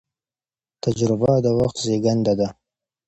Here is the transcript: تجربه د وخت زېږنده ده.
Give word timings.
تجربه 0.83 1.31
د 1.45 1.47
وخت 1.59 1.77
زېږنده 1.85 2.33
ده. 2.39 2.47